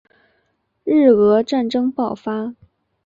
[0.83, 2.55] 日俄战争爆发